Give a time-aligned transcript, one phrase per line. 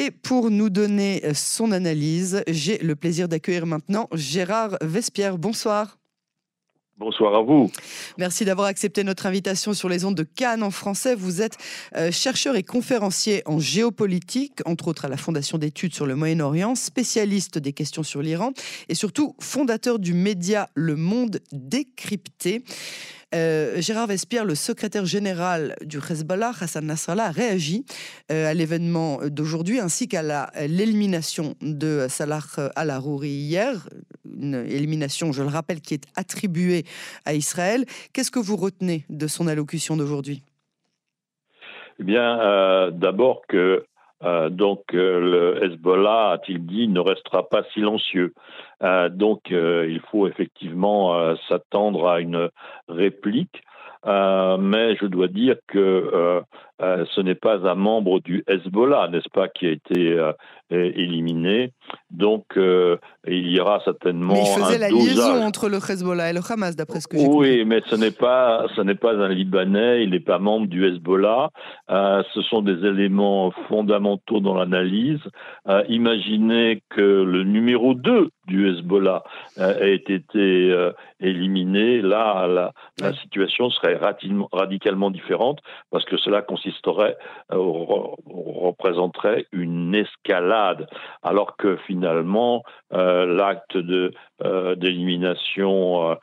[0.00, 5.38] Et pour nous donner son analyse, j'ai le plaisir d'accueillir maintenant Gérard Vespierre.
[5.38, 5.98] Bonsoir.
[6.98, 7.68] Bonsoir à vous.
[8.16, 11.16] Merci d'avoir accepté notre invitation sur les ondes de Cannes en français.
[11.16, 11.56] Vous êtes
[11.96, 16.76] euh, chercheur et conférencier en géopolitique, entre autres à la Fondation d'études sur le Moyen-Orient,
[16.76, 18.52] spécialiste des questions sur l'Iran
[18.88, 22.62] et surtout fondateur du média Le Monde décrypté.
[23.34, 27.84] Euh, Gérard Vespierre, le secrétaire général du Hezbollah, Hassan Nasrallah, a réagi
[28.32, 32.40] euh, à l'événement d'aujourd'hui ainsi qu'à l'élimination de Salah
[32.74, 33.88] al-Arouri hier.
[34.24, 36.84] Une élimination, je le rappelle, qui est attribuée
[37.26, 37.84] à Israël.
[38.12, 40.42] Qu'est-ce que vous retenez de son allocution d'aujourd'hui?
[42.00, 43.84] Eh bien, euh, d'abord que
[44.24, 48.34] euh, donc euh, le Hezbollah, a-t-il dit, ne restera pas silencieux.
[48.82, 52.50] Euh, donc il faut effectivement s'attendre à une
[52.88, 53.62] réplique.
[54.04, 56.42] mais je dois dire que
[56.80, 60.16] ce n'est pas un membre du Hezbollah, n'est-ce pas, qui a été
[60.70, 61.72] éliminé.
[62.10, 64.34] Donc, il y aura certainement.
[64.34, 67.24] Mais il faisait la liaison entre le Hezbollah et le Hamas, d'après ce que j'ai
[67.24, 67.58] compris.
[67.58, 70.02] Oui, mais ce n'est pas, ce n'est pas un Libanais.
[70.04, 71.50] Il n'est pas membre du Hezbollah.
[71.90, 75.20] Euh, ce sont des éléments fondamentaux dans l'analyse.
[75.68, 79.24] Euh, imaginez que le numéro 2 du Hezbollah
[79.58, 80.90] euh, ait été
[81.20, 82.00] éliminé.
[82.02, 83.98] Là, la, la situation serait
[84.52, 87.16] radicalement différente parce que cela consisterait,
[87.50, 90.88] représenterait une escalade,
[91.22, 94.12] alors que finalement l'acte de
[94.76, 96.16] d'élimination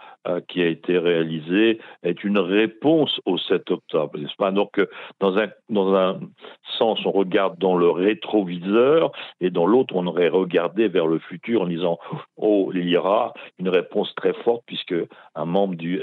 [0.48, 4.52] qui a été réalisé est une réponse au 7 octobre, n'est-ce pas?
[4.52, 4.82] Donc
[5.20, 6.20] dans un dans un
[6.78, 11.64] sens on regarde dans le rétroviseur et dans l'autre on aurait regardé vers le futur
[11.64, 12.00] en disant
[12.38, 14.96] oh il y aura une réponse très forte puisque
[15.36, 16.02] un membre du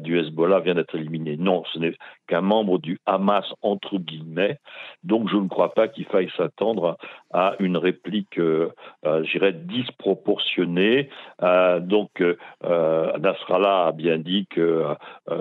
[0.00, 1.36] du Hezbollah vient d'être éliminé.
[1.38, 1.96] Non, ce n'est
[2.30, 4.58] qu'un membre du Hamas entre guillemets.
[5.02, 6.96] Donc je ne crois pas qu'il faille s'attendre
[7.32, 8.70] à une réplique, euh,
[9.04, 11.10] euh, je dirais, disproportionnée.
[11.42, 14.84] Euh, donc euh, Nasrallah a bien dit que,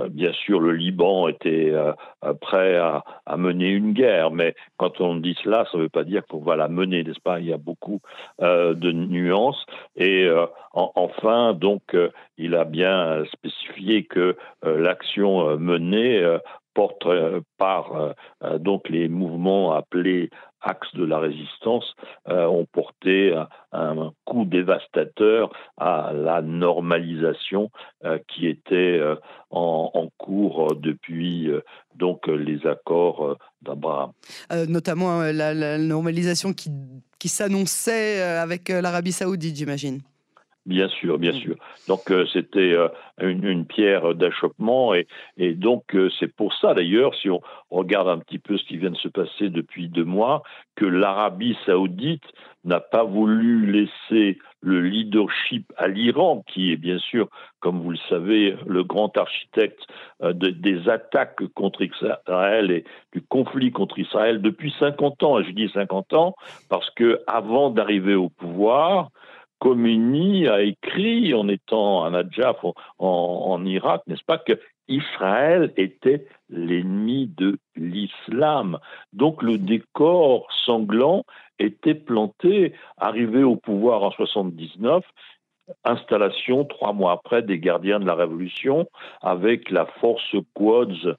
[0.10, 1.74] bien sûr, le Liban était
[2.42, 3.04] prêt à,
[3.38, 6.56] mener une guerre, mais quand on dit cela, ça ne veut pas dire qu'on va
[6.56, 7.40] la mener, n'est-ce pas?
[7.40, 8.02] Il y a beaucoup
[8.40, 9.64] de nuances.
[9.96, 10.30] Et
[10.74, 11.96] enfin, donc,
[12.38, 16.38] il a bien spécifié que l'action menée
[16.74, 17.08] porte
[17.58, 18.14] par
[18.60, 20.30] donc les mouvements appelés
[20.62, 21.96] axes de la résistance
[22.28, 23.34] euh, ont porté
[23.72, 27.70] un, coup dévastateur à la normalisation
[28.06, 29.16] euh, qui était euh,
[29.52, 31.50] en, cours depuis
[31.96, 34.12] donc les accords d'Abraham.
[34.68, 36.70] notamment la, normalisation qui,
[37.20, 40.02] qui s'annonçait avec l'Arabie saoudite, j'imagine.
[40.66, 41.40] Bien sûr, bien mm.
[41.40, 41.56] sûr.
[41.88, 42.90] Donc euh, c'était euh,
[43.22, 48.20] une, pierre d'achoppement et, et donc euh, c'est pour ça d'ailleurs, si on regarde un
[48.20, 50.44] petit peu ce qui vient de se passer depuis deux mois,
[50.76, 52.24] que l'Arabie saoudite
[52.66, 57.30] n'a pas voulu laisser le leadership à l'Iran, qui est bien sûr,
[57.62, 59.80] comme vous le savez, le grand architecte
[60.22, 62.84] des attaques contre Israël et
[63.14, 65.40] du conflit contre Israël depuis 50 ans.
[65.40, 66.36] Et je dis 50 ans
[66.70, 69.10] parce que avant d'arriver au pouvoir,
[69.60, 72.58] Khomeini a écrit, en étant un Adjaf
[72.98, 78.80] en, Irak, n'est-ce pas, que Israël était l'ennemi de l'islam.
[79.14, 81.24] Donc le décor sanglant
[81.60, 85.04] était planté, arrivé au pouvoir en 79,
[85.84, 88.90] installation trois mois après des gardiens de la Révolution
[89.22, 91.16] avec la force Quds,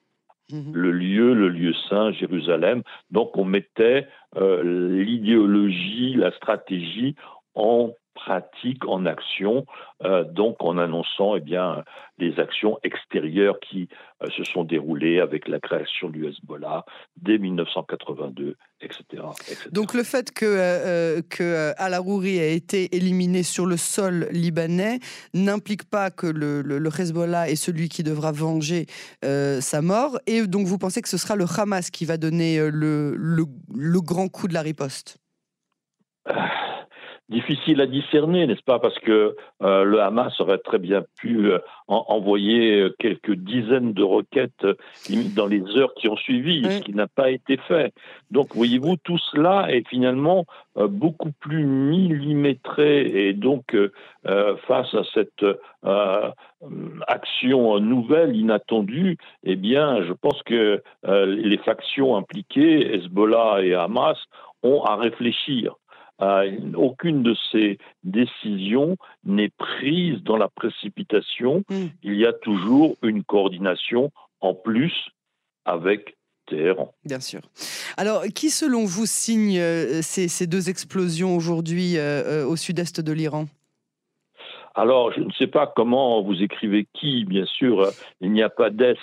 [0.51, 0.73] mhm.
[0.73, 2.83] le lieu, le lieu saint, Jérusalem.
[3.11, 7.15] Donc on mettait euh, l'idéologie, la stratégie
[7.55, 9.65] en pratique, en action,
[10.05, 11.85] euh, donc en annonçant eh bien,
[12.19, 13.89] les actions extérieures qui
[14.23, 16.85] euh, se sont déroulées avec la création du Hezbollah
[17.17, 19.23] dès 1982, etc.
[19.73, 24.99] Donc le fait que, euh, que Al-Arouri ait été éliminé sur le sol libanais
[25.33, 28.87] n'implique pas que le, le, Hezbollah est celui qui devra venger
[29.23, 33.15] sa mort, et donc vous pensez que ce sera le Hamas qui va donner le,
[33.17, 33.45] le,
[33.75, 35.19] le grand coup de la riposte?
[37.31, 41.59] Difficile à discerner, n'est-ce pas Parce que euh, le Hamas aurait très bien pu euh,
[41.87, 44.67] envoyer euh, quelques dizaines de roquettes
[45.37, 47.95] dans les heures qui ont suivi, ce qui n'a pas été fait.
[48.31, 50.45] Donc, voyez-vous, tout cela est finalement
[50.77, 53.77] beaucoup plus millimétré et donc
[54.67, 55.45] face à cette
[57.07, 64.19] action nouvelle, inattendue, eh bien, je pense que les factions impliquées, Hezbollah et Hamas,
[64.63, 65.75] ont à réfléchir
[66.75, 71.65] aucune de ces décisions n'est prise dans la précipitation.
[71.69, 71.87] Hmm.
[72.03, 74.93] Il y a toujours une coordination en plus
[75.65, 76.93] avec Téhéran.
[77.05, 77.41] Bien sûr.
[77.97, 79.61] Alors, qui selon vous signe
[80.03, 81.97] ces, deux explosions aujourd'hui
[82.47, 83.47] au sud-est de l'Iran?
[84.75, 87.91] Alors, je ne sais pas comment vous écrivez qui, bien sûr,
[88.21, 88.97] il n'y a pas d'S,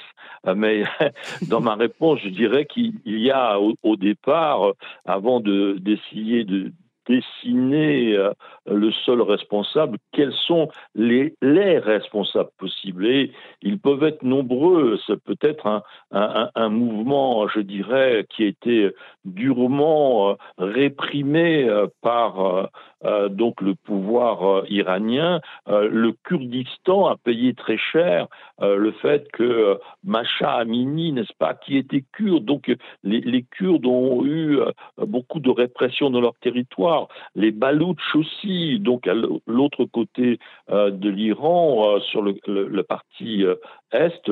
[0.55, 0.83] mais
[1.49, 4.73] dans ma réponse, je dirais qu'il y a au, départ,
[5.05, 6.71] avant d'essayer de,
[7.07, 8.31] dessiner euh,
[8.65, 13.05] le seul responsable, quels sont les, les responsables possibles?
[13.05, 13.31] Et
[13.61, 14.99] ils peuvent être nombreux.
[15.07, 18.91] C'est peut-être un, mouvement, je dirais, qui a été
[19.25, 22.69] durement euh, réprimé euh, par
[23.03, 25.41] donc le pouvoir iranien.
[25.67, 28.27] Le Kurdistan a payé très cher
[28.59, 32.73] le fait que Macha Amini, n'est-ce pas, qui était kurde, donc
[33.03, 34.59] les, les Kurdes ont eu
[34.97, 40.39] beaucoup de répression dans leur territoire les Baloutches aussi, donc à l'autre côté
[40.69, 43.55] euh, de l'Iran, euh, sur le, parti euh,
[43.91, 44.29] est,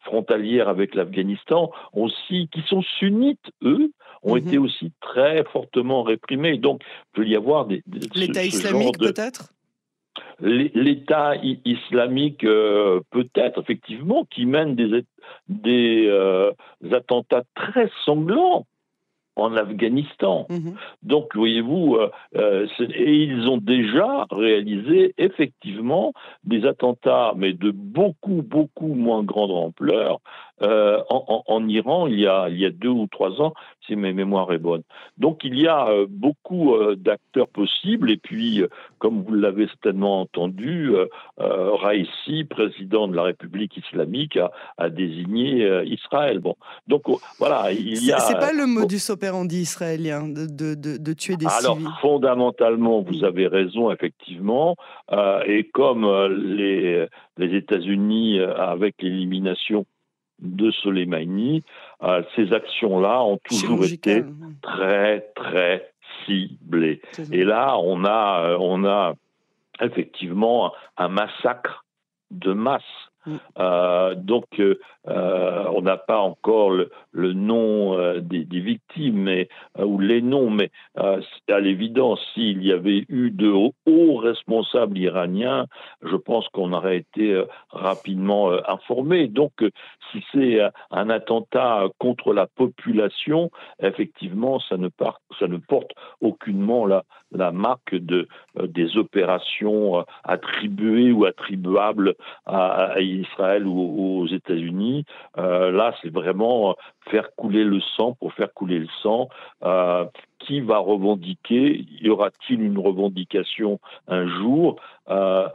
[0.00, 4.46] frontalière avec l'Afghanistan, aussi, qui sont sunnites, eux, ont mhm.
[4.46, 6.58] été aussi très fortement réprimés.
[6.58, 7.82] Donc, il peut y avoir des...
[8.14, 9.52] L'État islamique, peut-être?
[10.40, 15.04] L'État islamique, peut-être, effectivement, qui mène des,
[15.48, 16.52] des
[16.92, 18.66] attentats très sanglants
[19.36, 20.46] en Afghanistan.
[20.50, 20.74] Mhm.
[21.02, 26.12] Donc, voyez-vous, euh, euh, et ils ont déjà réalisé effectivement
[26.44, 30.20] des attentats, mais de beaucoup, beaucoup moins grande ampleur,
[30.62, 33.52] euh, en, Iran il y, a, il y a deux ou trois ans,
[33.86, 34.82] si mes mémoires est bonne.
[35.18, 38.62] Donc, il y a beaucoup d'acteurs possibles, et puis,
[38.98, 40.92] comme vous l'avez certainement entendu,
[41.38, 44.38] Raisi, président de la République islamique,
[44.78, 46.38] a, désigné Israël.
[46.38, 46.56] Bon,
[46.86, 47.02] donc
[47.38, 48.18] voilà, il y a.
[48.18, 51.86] C'est pas le modus operandi israélien de, de, de tuer des Alors, civils.
[51.86, 54.76] Alors, fondamentalement, vous avez raison, effectivement.
[55.12, 57.06] Euh, et comme euh, les,
[57.36, 59.84] les États-Unis, euh, avec l'élimination
[60.42, 61.64] de Soleimani,
[62.36, 64.24] ces actions-là ont toujours été
[64.60, 65.92] très, très
[66.26, 67.00] ciblées.
[67.30, 69.14] Et là, on a, on a
[69.80, 71.84] effectivement un massacre
[72.30, 72.82] de masse
[73.26, 73.36] Mm.
[73.58, 74.78] Euh, donc, euh,
[75.08, 76.90] euh, on n'a pas encore le,
[77.32, 79.28] nom des, victimes
[79.78, 85.66] ou les noms, mais à l'évidence, s'il y avait eu de hauts, responsables iraniens,
[86.02, 89.28] je pense qu'on aurait été rapidement informé.
[89.28, 89.52] Donc,
[90.10, 90.60] si c'est
[90.90, 95.90] un attentat contre la population, effectivement, ça ne, porte
[96.20, 98.28] aucunement la, la marque de,
[98.62, 102.14] des opérations attribuées ou attribuables
[102.46, 105.04] à, à Israël ou aux États-Unis.
[105.38, 106.76] Euh, là, c'est vraiment
[107.10, 109.28] faire couler le sang pour faire couler le sang.
[109.64, 110.04] Euh,
[110.38, 111.86] qui va revendiquer?
[112.00, 113.78] Y aura-t-il une revendication
[114.08, 114.80] un jour?
[115.08, 115.48] Euh,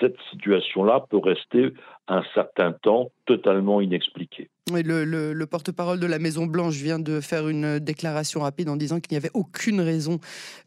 [0.00, 1.72] Cette situation-là peut rester
[2.08, 4.48] un certain temps totalement inexpliquée.
[4.72, 9.12] Le, porte-parole de la Maison Blanche vient de faire une déclaration rapide en disant qu'il
[9.12, 10.18] n'y avait aucune raison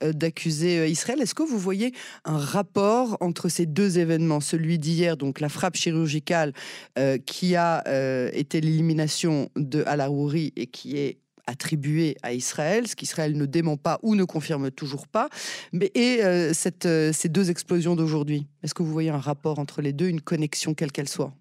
[0.03, 1.21] euh, d'accuser euh, Israël.
[1.21, 1.93] Est-ce que vous voyez
[2.25, 6.53] un rapport entre ces deux événements, celui d'hier, donc la frappe chirurgicale
[7.25, 7.83] qui a
[8.33, 11.19] été l'élimination de Al-Arouri et qui est
[11.49, 15.29] attribué à Israël, ce qu'Israël ne dément pas ou ne confirme toujours pas.
[15.73, 16.53] Mais, et euh,
[16.85, 20.21] euh, ces deux explosions d'aujourd'hui, est-ce que vous voyez un rapport entre les deux, une
[20.21, 21.33] connexion quelle qu'elle soit?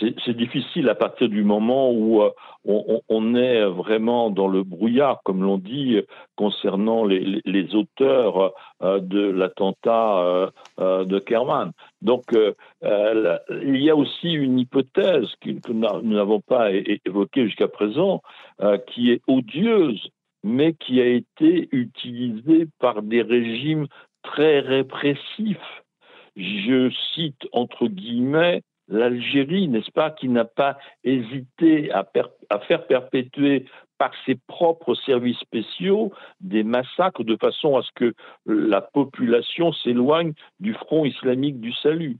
[0.00, 2.30] C'est difficile à partir du moment où euh,
[2.64, 6.00] on, est vraiment dans le brouillard, comme l'on dit,
[6.36, 8.52] concernant les, auteurs
[8.82, 11.72] euh, de l'attentat euh, de Kerman.
[12.02, 18.22] Donc, il y a aussi une hypothèse que nous n'avons pas évoquée jusqu'à présent,
[18.88, 20.08] qui est odieuse,
[20.44, 23.86] mais qui a été utilisée par des régimes
[24.22, 25.82] très répressifs.
[26.36, 32.06] Je cite entre guillemets l'Algérie, n'est-ce pas, qui n'a pas hésité à,
[32.60, 33.66] faire perpétuer
[33.98, 38.14] par ses propres services spéciaux des massacres de façon à ce que
[38.44, 42.18] la population s'éloigne du front islamique du salut.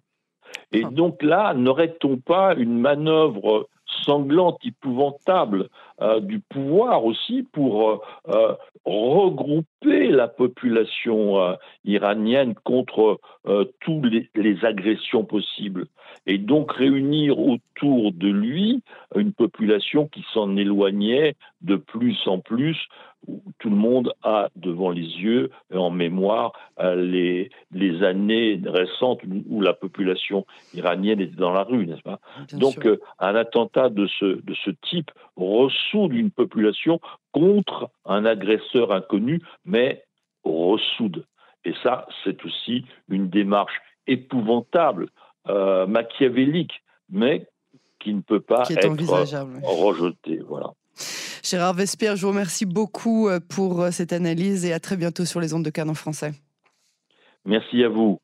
[0.73, 0.91] Et ah.
[0.91, 3.69] donc là, n'aurait-on pas une manœuvre
[4.05, 5.69] sanglante, épouvantable
[6.01, 8.55] euh, du pouvoir aussi pour euh, euh,
[8.85, 13.21] regrouper la population iranienne contre
[13.81, 15.87] toutes les, les, agressions possibles?
[16.27, 18.83] Et donc réunir autour de lui
[19.15, 22.89] une population qui s'en éloignait de plus en plus
[23.59, 29.21] tout le monde a devant les yeux et en mémoire euh, les, les années récentes
[29.49, 32.21] où la population iranienne était dans la rue, n'est-ce pas?
[32.53, 37.01] Donc euh, un attentat de ce, de ce type ressoude une population
[37.33, 40.05] contre un agresseur inconnu, mais
[40.45, 41.25] ressoude.
[41.65, 45.09] Et ça, c'est aussi une démarche épouvantable,
[45.49, 47.47] euh, machiavélique, mais
[47.99, 48.89] qui ne peut pas être
[49.63, 50.41] rejetée.
[50.47, 50.73] Voilà.
[51.43, 55.55] Gérard Vespierre, je vous remercie beaucoup pour cette analyse et à très bientôt sur les
[55.55, 56.33] ondes de Cannes en français.
[57.45, 58.21] Merci à vous.